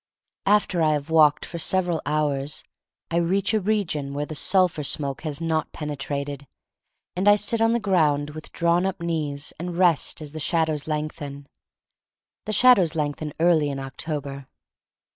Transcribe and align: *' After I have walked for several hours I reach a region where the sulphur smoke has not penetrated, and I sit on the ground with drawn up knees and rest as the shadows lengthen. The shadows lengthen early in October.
*' 0.29 0.45
After 0.57 0.81
I 0.81 0.93
have 0.93 1.11
walked 1.11 1.45
for 1.45 1.59
several 1.59 2.01
hours 2.07 2.63
I 3.11 3.17
reach 3.17 3.53
a 3.53 3.59
region 3.61 4.15
where 4.15 4.25
the 4.25 4.33
sulphur 4.33 4.81
smoke 4.83 5.21
has 5.21 5.39
not 5.39 5.71
penetrated, 5.73 6.47
and 7.15 7.27
I 7.27 7.35
sit 7.35 7.61
on 7.61 7.73
the 7.73 7.79
ground 7.79 8.31
with 8.31 8.51
drawn 8.51 8.87
up 8.87 8.99
knees 8.99 9.53
and 9.59 9.77
rest 9.77 10.19
as 10.19 10.31
the 10.31 10.39
shadows 10.39 10.87
lengthen. 10.87 11.47
The 12.45 12.53
shadows 12.53 12.95
lengthen 12.95 13.31
early 13.39 13.69
in 13.69 13.77
October. 13.77 14.47